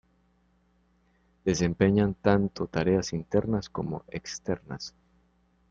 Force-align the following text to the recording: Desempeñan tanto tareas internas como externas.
Desempeñan 1.45 2.15
tanto 2.15 2.65
tareas 2.65 3.13
internas 3.13 3.69
como 3.69 4.03
externas. 4.07 4.95